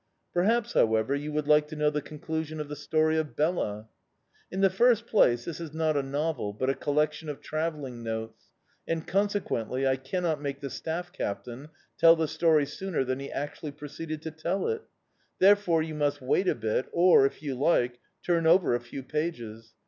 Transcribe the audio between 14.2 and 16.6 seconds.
to tell it. Therefore, you must wait a